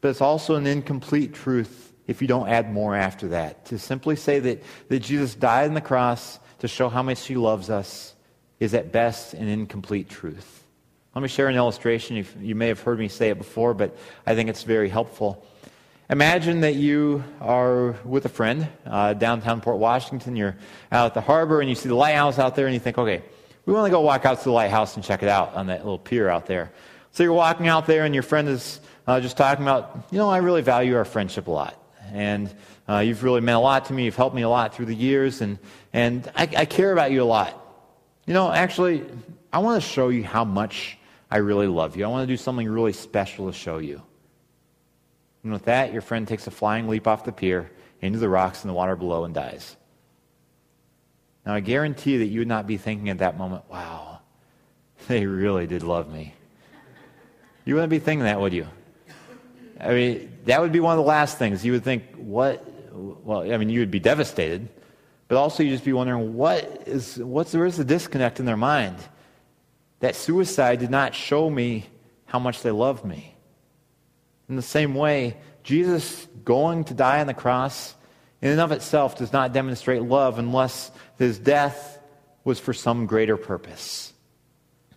[0.00, 3.66] but it's also an incomplete truth if you don't add more after that.
[3.66, 7.36] To simply say that, that Jesus died on the cross to show how much he
[7.36, 8.14] loves us
[8.60, 10.64] is at best an incomplete truth.
[11.14, 12.26] Let me share an illustration.
[12.40, 15.46] You may have heard me say it before, but I think it's very helpful.
[16.10, 20.36] Imagine that you are with a friend uh, downtown Port Washington.
[20.36, 20.54] You're
[20.92, 23.22] out at the harbor and you see the lighthouse out there, and you think, okay,
[23.64, 25.78] we want to go walk out to the lighthouse and check it out on that
[25.78, 26.70] little pier out there.
[27.12, 30.28] So you're walking out there, and your friend is uh, just talking about, you know,
[30.28, 31.82] I really value our friendship a lot.
[32.12, 32.54] And
[32.86, 34.04] uh, you've really meant a lot to me.
[34.04, 35.58] You've helped me a lot through the years, and,
[35.94, 37.58] and I, I care about you a lot.
[38.26, 39.06] You know, actually,
[39.54, 40.98] I want to show you how much
[41.30, 42.04] I really love you.
[42.04, 44.02] I want to do something really special to show you.
[45.44, 48.62] And with that, your friend takes a flying leap off the pier into the rocks
[48.62, 49.76] and the water below and dies.
[51.44, 54.20] Now, I guarantee that you would not be thinking at that moment, wow,
[55.08, 56.34] they really did love me.
[57.66, 58.66] You wouldn't be thinking that, would you?
[59.80, 61.64] I mean, that would be one of the last things.
[61.64, 62.64] You would think, what?
[62.92, 64.68] Well, I mean, you would be devastated,
[65.28, 68.96] but also you'd just be wondering, what is, what's, where's the disconnect in their mind?
[70.00, 71.86] That suicide did not show me
[72.26, 73.33] how much they loved me.
[74.48, 77.94] In the same way, Jesus going to die on the cross
[78.42, 81.98] in and of itself does not demonstrate love unless his death
[82.44, 84.12] was for some greater purpose.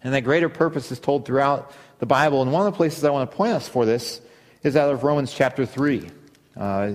[0.04, 2.42] And that greater purpose is told throughout the Bible.
[2.42, 4.20] And one of the places I want to point us for this
[4.64, 6.10] is out of Romans chapter 3.
[6.58, 6.92] Uh,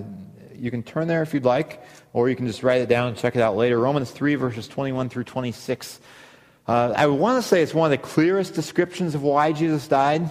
[0.55, 3.17] you can turn there if you'd like, or you can just write it down and
[3.17, 3.79] check it out later.
[3.79, 5.99] Romans 3, verses 21 through 26.
[6.67, 10.29] Uh, I want to say it's one of the clearest descriptions of why Jesus died,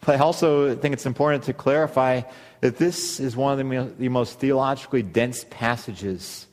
[0.00, 2.22] but I also think it's important to clarify
[2.60, 6.46] that this is one of the, most theologically dense passages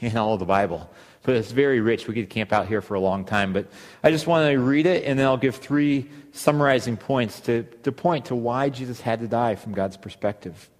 [0.00, 0.90] in all of the Bible.
[1.22, 2.06] But it's very rich.
[2.06, 3.52] We could camp out here for a long time.
[3.52, 3.66] But
[4.02, 7.92] I just want to read it, and then I'll give three summarizing points to, to
[7.92, 10.70] point to why Jesus had to die from God's perspective.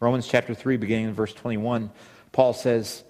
[0.00, 1.90] Romans chapter 3, beginning in verse 21,
[2.32, 3.02] Paul says,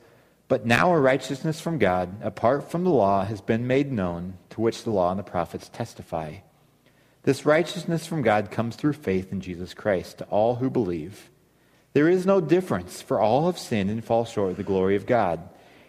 [0.48, 4.60] But now a righteousness from God, apart from the law, has been made known, to
[4.60, 6.36] which the law and the prophets testify.
[7.28, 11.28] This righteousness from God comes through faith in Jesus Christ to all who believe.
[11.92, 15.04] There is no difference, for all have sinned and fall short of the glory of
[15.04, 15.46] God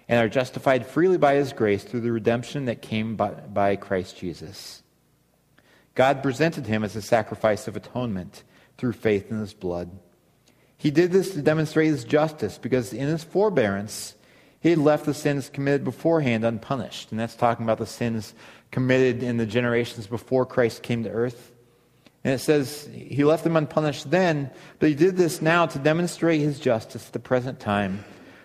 [0.10, 4.18] and are justified freely by his grace through the redemption that came by, by Christ
[4.18, 4.84] Jesus.
[5.96, 8.44] God presented him as a sacrifice of atonement
[8.78, 9.98] through faith in his blood.
[10.76, 14.14] He did this to demonstrate his justice because in his forbearance,
[14.60, 17.12] he had left the sins committed beforehand unpunished.
[17.12, 18.34] And that's talking about the sins
[18.72, 21.54] committed in the generations before Christ came to earth.
[22.24, 26.42] And it says he left them unpunished then, but he did this now to demonstrate
[26.42, 28.04] his justice at the present time,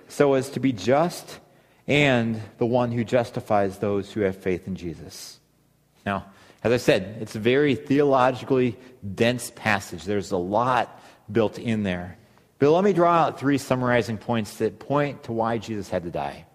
[0.09, 1.41] so as to be just
[1.87, 5.41] and the one who justifies those who have faith in Jesus.
[6.07, 6.27] Now,
[6.63, 8.79] as I said, it's a very theologically
[9.15, 10.05] dense passage.
[10.05, 12.17] There's a lot built in there.
[12.65, 16.11] But let me draw out three summarizing points that point to why Jesus had to
[16.11, 16.47] die.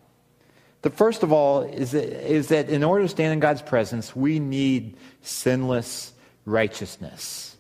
[0.81, 4.15] The first of all is that, is that in order to stand in God's presence,
[4.15, 6.11] we need sinless
[6.45, 7.55] righteousness.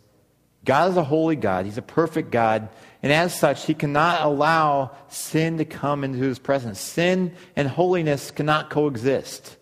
[0.65, 2.69] God is a holy God, He's a perfect God,
[3.03, 6.79] and as such, he cannot allow sin to come into his presence.
[6.79, 9.57] Sin and holiness cannot coexist.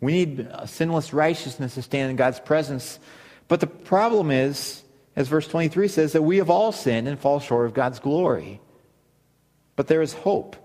[0.00, 2.98] We need sinless righteousness to stand in God's presence.
[3.46, 4.83] But the problem is,
[5.16, 8.60] as verse 23 says, that we have all sinned and fall short of God's glory.
[9.76, 10.56] But there is hope.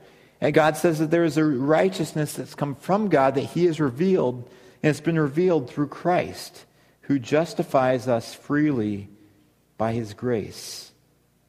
[0.41, 3.79] And God says that there is a righteousness that's come from God that he has
[3.79, 4.49] revealed,
[4.81, 6.65] and it's been revealed through Christ,
[7.01, 9.09] who justifies us freely
[9.77, 10.91] by his grace.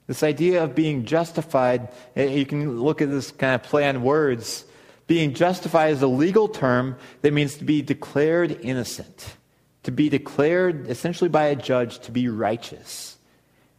[0.06, 4.02] This idea of being justified, eh, you can look at this kind of play on
[4.02, 4.64] words.
[5.06, 9.36] Being justified is a legal term that means to be declared innocent,
[9.84, 13.16] to be declared essentially by a judge to be righteous.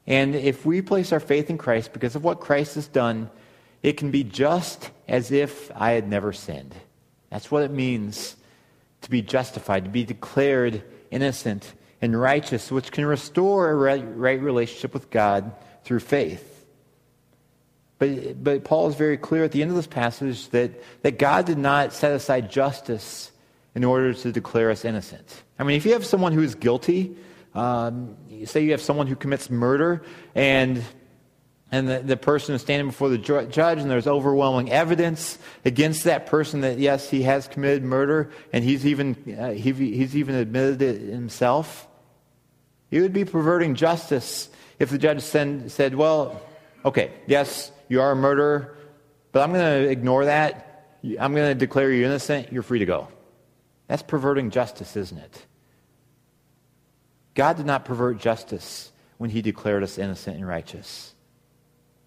[0.08, 3.30] And if we place our faith in Christ because of what Christ has done,
[3.84, 6.76] it can be just as if I had never sinned.
[7.30, 8.36] That's what it means
[9.02, 14.94] to be justified, to be declared innocent and righteous, which can restore a right relationship
[14.94, 15.52] with God
[15.84, 16.66] through faith.
[18.00, 20.72] But, but Paul is very clear at the end of this passage that,
[21.04, 23.31] that God did not set aside justice
[23.76, 25.44] in order to declare us innocent.
[25.58, 27.16] I mean, if you have someone who is guilty,
[27.54, 30.04] um, say you have someone who commits murder,
[30.36, 30.84] and
[31.74, 36.26] and the, the person is standing before the judge, and there's overwhelming evidence against that
[36.26, 40.82] person that yes, he has committed murder, and he's even uh, he, he's even admitted
[40.82, 41.88] it himself.
[42.90, 46.42] He would be perverting justice if the judge send, said, Well,
[46.84, 48.76] okay, yes, you are a murderer,
[49.32, 50.68] but I'm going to ignore that.
[51.20, 52.52] I'm going to declare you innocent.
[52.52, 53.08] You're free to go.
[53.92, 55.46] That's perverting justice, isn't it?
[57.34, 61.14] God did not pervert justice when he declared us innocent and righteous.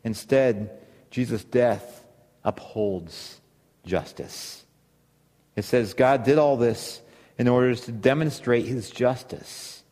[0.03, 2.07] Instead, Jesus' death
[2.43, 3.39] upholds
[3.85, 4.65] justice.
[5.57, 7.03] It says God did all this
[7.37, 9.83] in order to demonstrate his justice.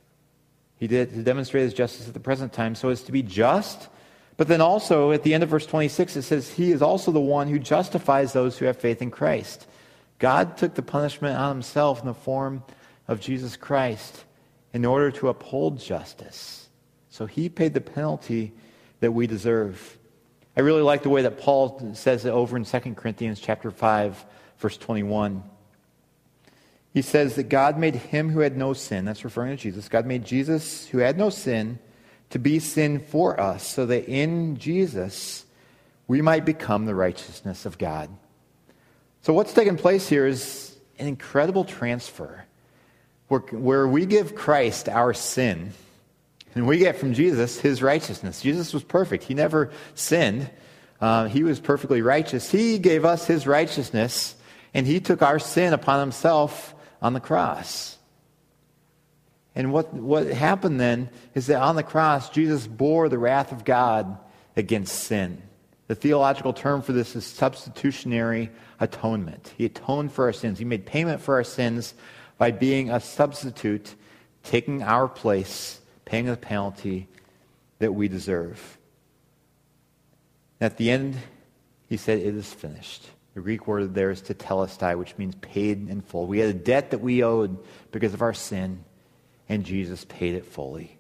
[0.79, 3.91] He did to demonstrate his justice at the present time so as to be just.
[4.39, 7.21] But then also at the end of verse 26, it says, He is also the
[7.21, 9.67] one who justifies those who have faith in Christ.
[10.23, 12.63] God took the punishment on himself in the form
[13.09, 14.25] of Jesus Christ
[14.73, 16.69] in order to uphold justice.
[17.11, 18.53] So he paid the penalty
[19.01, 19.99] that we deserve.
[20.57, 24.25] I really like the way that Paul says it over in 2 Corinthians chapter 5,
[24.59, 25.43] verse 21.
[26.95, 30.07] He says that God made him who had no sin, that's referring to Jesus, God
[30.07, 31.81] made Jesus who had no sin
[32.31, 35.47] to be sin for us, so that in Jesus
[36.07, 38.09] we might become the righteousness of God.
[39.23, 42.45] So, what's taking place here is an incredible transfer
[43.29, 45.73] where, where we give Christ our sin
[46.57, 48.43] and we get from Jesus his righteousness.
[48.43, 50.51] Jesus was perfect, he never sinned,
[51.01, 52.51] uh, he was perfectly righteous.
[52.51, 54.35] He gave us his righteousness,
[54.75, 57.99] and he took our sin upon himself on the cross.
[59.55, 63.65] And what, what happened then is that on the cross, Jesus bore the wrath of
[63.65, 64.19] God
[64.57, 65.43] against sin.
[65.89, 68.51] The theological term for this is substitutionary
[68.83, 69.55] atonement.
[69.57, 70.59] He atoned for our sins.
[70.59, 71.95] He made payment for our sins
[72.37, 73.95] by being a substitute,
[74.43, 77.07] taking our place, paying the penalty
[77.79, 78.79] that we deserve.
[80.61, 81.17] At the end,
[81.89, 83.09] he said, It is finished.
[83.35, 86.27] The Greek word there is tetelestai, which means paid in full.
[86.27, 87.59] We had a debt that we owed
[87.93, 88.85] because of our sin,
[89.49, 90.99] and Jesus paid it fully.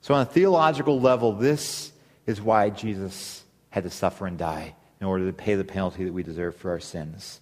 [0.00, 1.92] So, on a theological level, this
[2.24, 6.12] is why Jesus had to suffer and die in order to pay the penalty that
[6.12, 7.40] we deserve for our sins.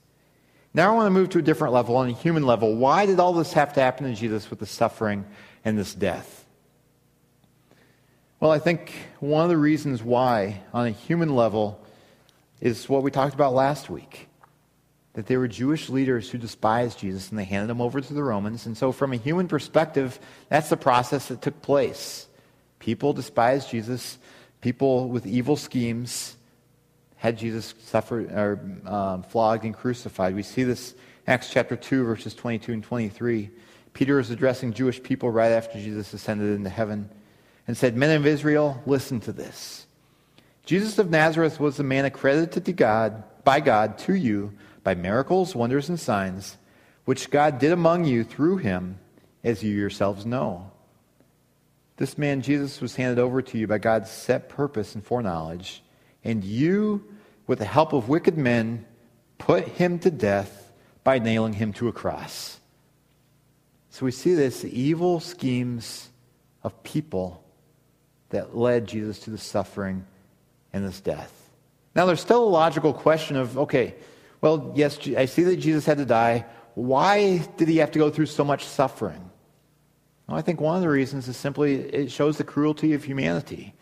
[0.74, 2.76] Now, I want to move to a different level, on a human level.
[2.76, 5.24] Why did all this have to happen to Jesus with the suffering
[5.64, 6.44] and this death?
[8.40, 11.82] Well, I think one of the reasons why, on a human level,
[12.60, 14.28] is what we talked about last week
[15.14, 18.22] that there were Jewish leaders who despised Jesus and they handed him over to the
[18.22, 18.66] Romans.
[18.66, 22.26] And so, from a human perspective, that's the process that took place.
[22.80, 24.18] People despised Jesus,
[24.60, 26.35] people with evil schemes
[27.16, 30.34] had Jesus suffered or um, flogged and crucified.
[30.34, 30.94] We see this
[31.26, 33.50] Acts chapter 2, verses 22 and 23.
[33.92, 37.08] Peter is addressing Jewish people right after Jesus ascended into heaven
[37.66, 39.86] and said, Men of Israel, listen to this.
[40.64, 44.52] Jesus of Nazareth was the man accredited to God by God to you
[44.84, 46.56] by miracles, wonders, and signs,
[47.06, 48.98] which God did among you through him,
[49.42, 50.70] as you yourselves know.
[51.96, 55.82] This man Jesus was handed over to you by God's set purpose and foreknowledge,
[56.26, 57.04] and you,
[57.46, 58.84] with the help of wicked men,
[59.38, 60.72] put him to death
[61.04, 62.58] by nailing him to a cross.
[63.90, 66.08] So we see this evil schemes
[66.64, 67.44] of people
[68.30, 70.04] that led Jesus to the suffering
[70.72, 71.32] and this death.
[71.94, 73.94] Now, there's still a logical question of okay,
[74.40, 76.44] well, yes, I see that Jesus had to die.
[76.74, 79.30] Why did he have to go through so much suffering?
[80.26, 83.74] Well, I think one of the reasons is simply it shows the cruelty of humanity.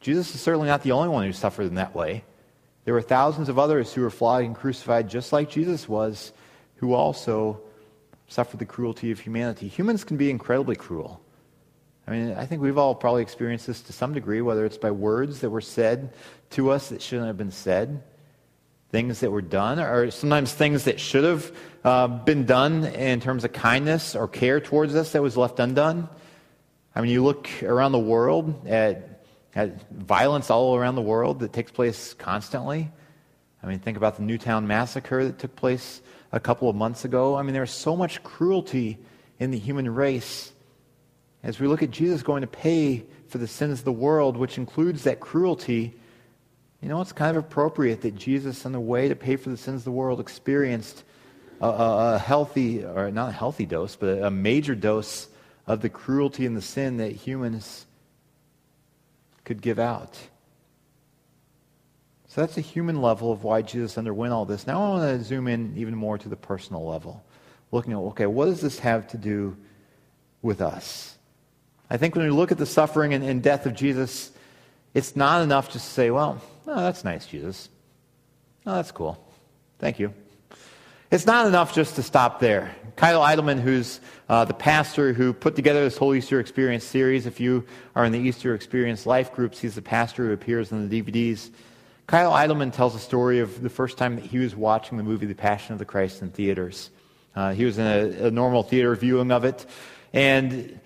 [0.00, 2.24] Jesus is certainly not the only one who suffered in that way.
[2.84, 6.32] There were thousands of others who were flogged and crucified just like Jesus was,
[6.76, 7.60] who also
[8.28, 9.68] suffered the cruelty of humanity.
[9.68, 11.20] Humans can be incredibly cruel.
[12.06, 14.90] I mean, I think we've all probably experienced this to some degree, whether it's by
[14.90, 16.12] words that were said
[16.50, 18.02] to us that shouldn't have been said,
[18.90, 21.52] things that were done, or sometimes things that should have
[21.84, 26.08] uh, been done in terms of kindness or care towards us that was left undone.
[26.94, 29.09] I mean, you look around the world at, at
[29.54, 32.90] violence all around the world that takes place constantly.
[33.62, 36.00] I mean, think about the Newtown massacre that took place
[36.32, 37.36] a couple of months ago.
[37.36, 38.98] I mean, there's so much cruelty
[39.38, 40.52] in the human race
[41.42, 44.58] as we look at Jesus going to pay for the sins of the world, which
[44.58, 45.94] includes that cruelty,
[46.82, 49.56] you know, it's kind of appropriate that Jesus, on the way to pay for the
[49.56, 51.02] sins of the world, experienced
[51.60, 55.28] a, a, a healthy, or not a healthy dose, but a major dose
[55.66, 57.86] of the cruelty and the sin that humans
[59.50, 60.16] could give out.
[62.28, 64.64] So that's a human level of why Jesus underwent all this.
[64.64, 67.24] Now I want to zoom in even more to the personal level,
[67.72, 69.56] looking at, okay, what does this have to do
[70.40, 71.18] with us?
[71.90, 74.30] I think when we look at the suffering and, and death of Jesus,
[74.94, 77.70] it's not enough just to say, well, oh, that's nice, Jesus.
[78.64, 79.18] Oh, that's cool.
[79.80, 80.14] Thank you.
[81.10, 82.72] It's not enough just to stop there.
[82.94, 87.40] Kyle Idleman, who's uh, the pastor who put together this whole Easter Experience series, if
[87.40, 91.02] you are in the Easter Experience life groups, he's the pastor who appears in the
[91.02, 91.50] DVDs.
[92.06, 95.26] Kyle Idleman tells a story of the first time that he was watching the movie
[95.26, 96.90] The Passion of the Christ in theaters.
[97.34, 99.66] Uh, he was in a, a normal theater viewing of it,
[100.12, 100.78] and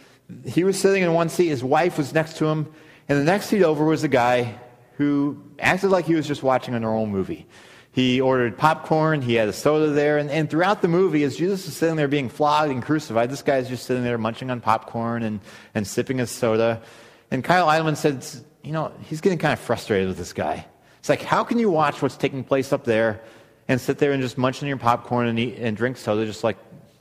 [0.47, 2.73] he was sitting in one seat, his wife was next to him,
[3.11, 4.59] and the next seat over was a guy
[4.97, 7.47] who acted like he was just watching a normal movie.
[7.95, 11.69] He ordered popcorn, he had a soda there, and, and throughout the movie, as Jesus
[11.69, 14.61] is sitting there being flogged and crucified, this guy is just sitting there munching on
[14.61, 15.39] popcorn and,
[15.77, 16.83] and sipping his soda.
[17.31, 18.27] And Kyle Idleman said,
[18.65, 20.67] You know, he's getting kind of frustrated with this guy.
[20.99, 23.23] It's like, how can you watch what's taking place up there
[23.69, 26.43] and sit there and just munch on your popcorn and, eat, and drink soda just
[26.43, 26.57] like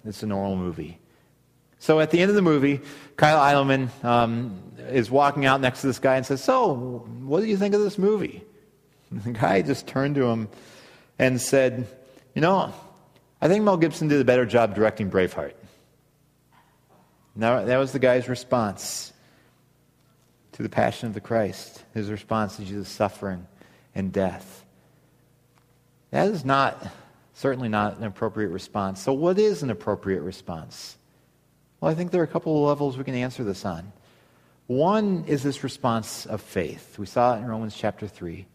[0.05, 0.99] it's a normal movie?
[1.79, 2.81] So at the end of the movie,
[3.17, 6.75] Kyle Idleman um, is walking out next to this guy and says, So,
[7.23, 8.43] what do you think of this movie?
[9.09, 10.49] And the guy just turned to him
[11.19, 11.87] and said,
[12.35, 12.73] You know,
[13.41, 15.53] I think Mel Gibson did a better job directing Braveheart.
[17.35, 19.11] Now, that was the guy's response
[20.53, 23.47] to the Passion of the Christ, his response to Jesus' suffering
[23.95, 24.63] and death.
[26.11, 26.87] That is not,
[27.33, 29.01] certainly not an appropriate response.
[29.01, 30.97] So, what is an appropriate response?
[31.81, 33.91] Well, I think there are a couple of levels we can answer this on.
[34.67, 36.97] One is this response of faith.
[36.97, 38.45] We saw it in Romans chapter 3.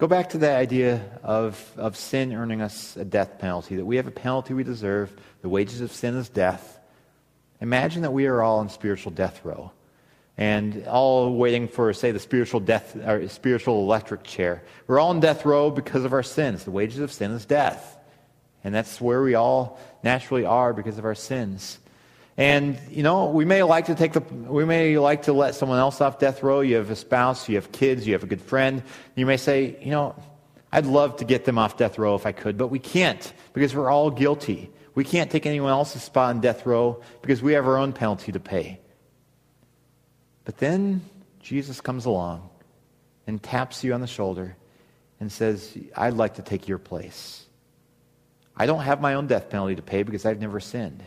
[0.00, 3.96] Go back to the idea of, of sin earning us a death penalty, that we
[3.96, 5.12] have a penalty we deserve.
[5.42, 6.80] The wages of sin is death.
[7.60, 9.72] Imagine that we are all in spiritual death row
[10.38, 14.62] and all waiting for, say, the spiritual death or spiritual electric chair.
[14.86, 16.64] We're all in death row because of our sins.
[16.64, 17.98] The wages of sin is death.
[18.64, 21.78] And that's where we all naturally are because of our sins.
[22.40, 25.78] And you know, we may like to take the we may like to let someone
[25.78, 26.60] else off death row.
[26.60, 28.82] You have a spouse, you have kids, you have a good friend.
[29.14, 30.14] You may say, you know,
[30.72, 33.76] I'd love to get them off death row if I could, but we can't because
[33.76, 34.70] we're all guilty.
[34.94, 38.32] We can't take anyone else's spot in death row because we have our own penalty
[38.32, 38.80] to pay.
[40.46, 41.02] But then
[41.40, 42.48] Jesus comes along
[43.26, 44.56] and taps you on the shoulder
[45.20, 47.44] and says, I'd like to take your place.
[48.56, 51.04] I don't have my own death penalty to pay because I've never sinned.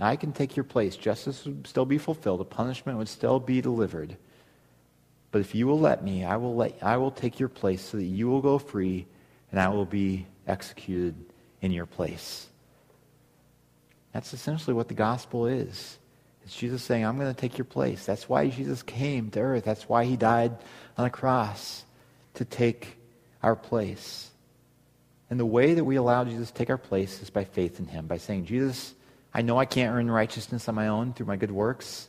[0.00, 0.96] I can take your place.
[0.96, 2.40] Justice would still be fulfilled.
[2.40, 4.16] A punishment would still be delivered.
[5.30, 7.96] But if you will let me, I will, let, I will take your place so
[7.96, 9.06] that you will go free
[9.50, 11.14] and I will be executed
[11.60, 12.46] in your place.
[14.12, 15.98] That's essentially what the gospel is.
[16.44, 18.04] It's Jesus saying, I'm going to take your place.
[18.04, 19.64] That's why Jesus came to earth.
[19.64, 20.56] That's why he died
[20.98, 21.84] on a cross
[22.34, 22.96] to take
[23.42, 24.30] our place.
[25.30, 27.86] And the way that we allow Jesus to take our place is by faith in
[27.86, 28.94] him, by saying, Jesus,
[29.34, 32.08] I know I can't earn righteousness on my own through my good works.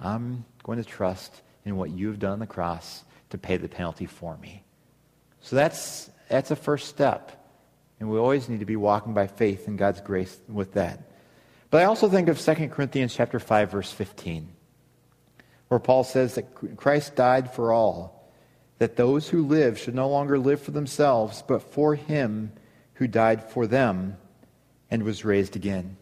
[0.00, 4.06] I'm going to trust in what you've done on the cross to pay the penalty
[4.06, 4.64] for me.
[5.40, 7.32] So that's, that's a first step.
[8.00, 11.00] And we always need to be walking by faith in God's grace with that.
[11.70, 14.48] But I also think of 2 Corinthians chapter 5 verse 15
[15.68, 18.30] where Paul says that Christ died for all
[18.78, 22.52] that those who live should no longer live for themselves but for him
[22.94, 24.16] who died for them
[24.90, 25.96] and was raised again.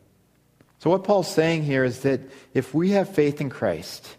[0.78, 2.20] So what Paul's saying here is that
[2.52, 4.16] if we have faith in Christ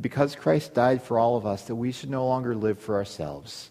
[0.00, 3.70] because Christ died for all of us that we should no longer live for ourselves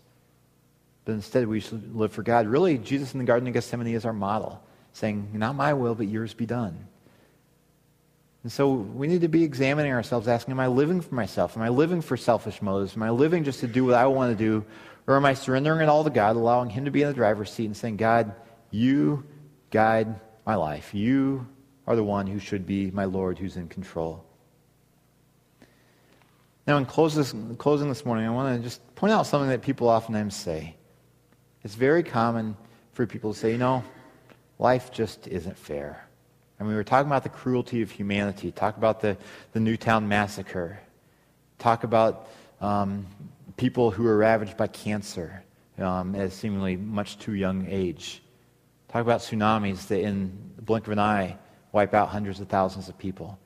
[1.10, 2.46] but instead we should live for God.
[2.46, 4.62] Really Jesus in the garden of Gethsemane is our model
[4.94, 6.88] saying, Not my will, but yours be done.
[8.44, 11.58] And so we need to be examining ourselves, asking, Am I living for myself?
[11.58, 12.96] Am I living for selfish motives?
[12.96, 14.64] Am I living just to do what I want to do?
[15.08, 17.52] Or am I surrendering it all to God, allowing Him to be in the driver's
[17.52, 18.36] seat and saying, God,
[18.70, 19.26] you
[19.72, 20.20] guide
[20.50, 20.96] my life.
[20.96, 21.46] You
[21.86, 24.26] are the one who should be my Lord who's in control.
[26.66, 30.36] Now, in closing this morning, I want to just point out something that people oftentimes
[30.36, 30.76] say.
[31.64, 32.58] It's very common
[32.94, 33.84] for people to say, you know,
[34.58, 36.04] life just isn't fair.
[36.58, 39.18] And we were talking about the cruelty of humanity, talk about the,
[39.54, 40.80] the Newtown massacre,
[41.60, 42.28] talk about
[42.60, 43.06] um,
[43.56, 45.44] people who are ravaged by cancer
[45.78, 48.24] um, at a seemingly much too young age.
[48.92, 51.38] Talk about tsunamis that in the blink of an eye
[51.72, 53.38] wipe out hundreds of thousands of people.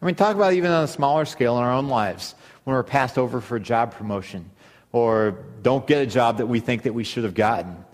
[0.00, 2.82] I mean, talk about even on a smaller scale in our own lives when we're
[2.82, 4.50] passed over for a job promotion
[4.90, 7.84] or don't get a job that we think that we should have gotten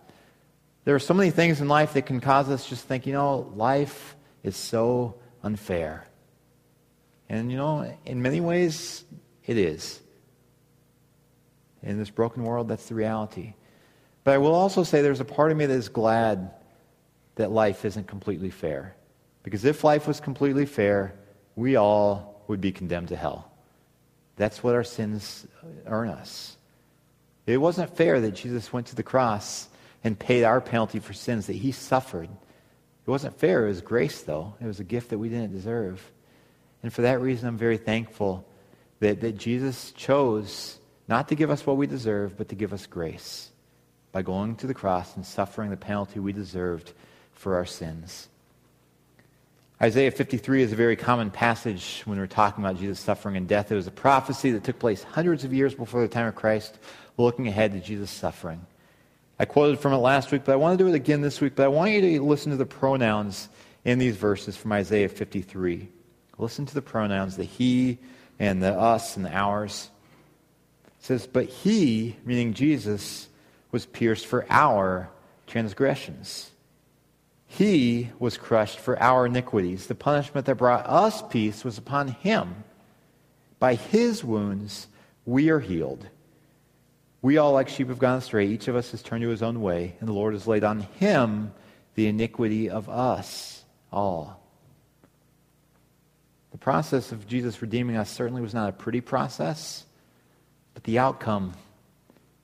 [0.88, 3.52] there are so many things in life that can cause us just think, you know,
[3.56, 6.06] life is so unfair.
[7.28, 9.04] And, you know, in many ways,
[9.44, 10.00] it is.
[11.82, 13.52] In this broken world, that's the reality.
[14.24, 16.52] But I will also say there's a part of me that is glad
[17.38, 18.94] that life isn't completely fair.
[19.42, 21.14] Because if life was completely fair,
[21.56, 23.50] we all would be condemned to hell.
[24.36, 25.46] That's what our sins
[25.86, 26.56] earn us.
[27.46, 29.68] It wasn't fair that Jesus went to the cross
[30.04, 32.28] and paid our penalty for sins that he suffered.
[32.28, 33.64] It wasn't fair.
[33.64, 34.54] It was grace, though.
[34.60, 36.02] It was a gift that we didn't deserve.
[36.82, 38.46] And for that reason, I'm very thankful
[39.00, 40.78] that, that Jesus chose
[41.08, 43.50] not to give us what we deserve, but to give us grace
[44.12, 46.92] by going to the cross and suffering the penalty we deserved
[47.38, 48.28] for our sins.
[49.80, 53.70] Isaiah 53 is a very common passage when we're talking about Jesus' suffering and death.
[53.70, 56.76] It was a prophecy that took place hundreds of years before the time of Christ,
[57.16, 58.66] looking ahead to Jesus' suffering.
[59.38, 61.54] I quoted from it last week, but I want to do it again this week.
[61.54, 63.48] But I want you to listen to the pronouns
[63.84, 65.88] in these verses from Isaiah 53.
[66.38, 67.98] Listen to the pronouns, the he
[68.40, 69.90] and the us and the ours.
[70.98, 73.28] It says, But he, meaning Jesus,
[73.70, 75.08] was pierced for our
[75.46, 76.50] transgressions.
[77.48, 79.86] He was crushed for our iniquities.
[79.86, 82.62] The punishment that brought us peace was upon him.
[83.58, 84.86] By his wounds
[85.24, 86.06] we are healed.
[87.20, 88.46] We all, like sheep, have gone astray.
[88.46, 90.80] Each of us has turned to his own way, and the Lord has laid on
[90.80, 91.52] him
[91.96, 94.40] the iniquity of us all.
[96.52, 99.84] The process of Jesus redeeming us certainly was not a pretty process,
[100.74, 101.54] but the outcome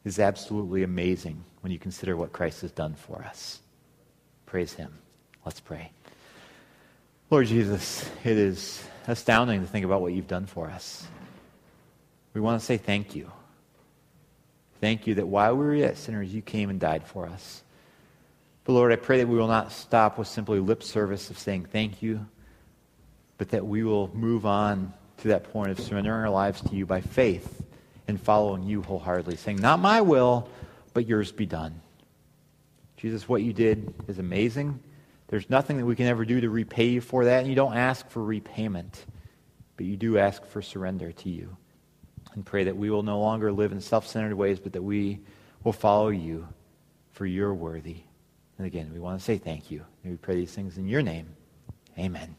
[0.04, 3.60] is absolutely amazing when you consider what Christ has done for us.
[4.46, 4.98] Praise him.
[5.44, 5.90] Let's pray.
[7.30, 11.06] Lord Jesus, it is astounding to think about what you've done for us.
[12.32, 13.30] We want to say thank you.
[14.80, 17.62] Thank you that while we were yet sinners, you came and died for us.
[18.64, 21.66] But Lord, I pray that we will not stop with simply lip service of saying
[21.66, 22.26] thank you,
[23.38, 26.86] but that we will move on to that point of surrendering our lives to you
[26.86, 27.62] by faith
[28.08, 30.48] and following you wholeheartedly, saying, Not my will,
[30.92, 31.80] but yours be done.
[33.04, 34.80] Jesus, what you did is amazing.
[35.28, 37.76] There's nothing that we can ever do to repay you for that, and you don't
[37.76, 39.04] ask for repayment,
[39.76, 41.54] but you do ask for surrender to you.
[42.32, 45.20] And pray that we will no longer live in self centered ways, but that we
[45.64, 46.48] will follow you,
[47.10, 47.98] for you're worthy.
[48.56, 49.84] And again, we want to say thank you.
[50.02, 51.26] And we pray these things in your name.
[51.98, 52.34] Amen.